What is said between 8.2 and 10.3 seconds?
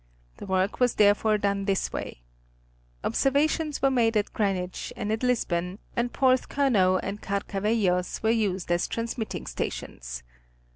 were used as transmitting stations.